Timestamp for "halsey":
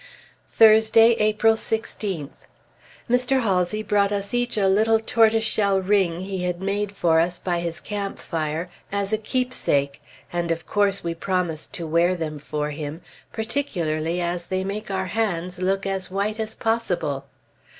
3.43-3.83